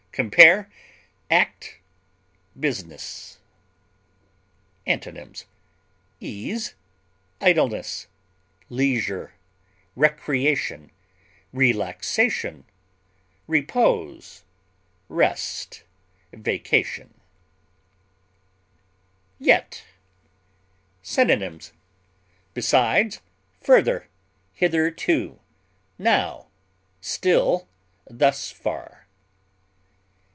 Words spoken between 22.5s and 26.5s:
besides, further, hitherto, now,